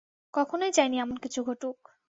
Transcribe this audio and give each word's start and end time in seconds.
কখনোই 0.33 0.71
চাইনি 0.71 0.95
এমন 0.99 1.17
কিছু 1.17 1.39
ঘটুক। 1.43 1.77